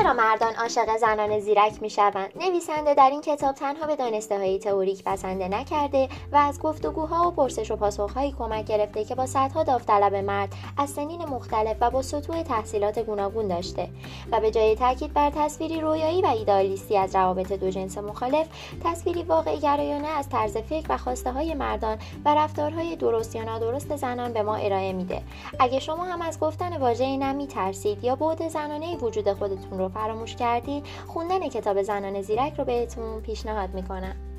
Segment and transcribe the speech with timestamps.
[0.00, 5.04] چرا مردان عاشق زنان زیرک می‌شوند؟ نویسنده در این کتاب تنها به دانسته های تئوریک
[5.04, 10.14] بسنده نکرده و از گفتگوها و پرسش و پاسخهایی کمک گرفته که با صدها داوطلب
[10.14, 13.88] مرد از سنین مختلف و با سطوح تحصیلات گوناگون داشته
[14.32, 18.46] و به جای تاکید بر تصویری رویایی و ایدالیستی از روابط دو جنس مخالف
[18.84, 23.96] تصویری واقعی گرایانه از طرز فکر و خواسته های مردان و رفتارهای درست یا نادرست
[23.96, 25.22] زنان به ما ارائه میده.
[25.58, 30.36] اگه شما هم از گفتن واژه نمی ترسید یا بعد زنانه وجود خودتون رو فراموش
[30.36, 34.29] کردید خوندن کتاب زنان زیرک رو بهتون پیشنهاد می‌کنم.